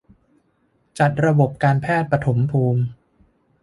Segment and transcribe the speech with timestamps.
[0.99, 2.81] จัดระบบการแพทย์ปฐมภูมิ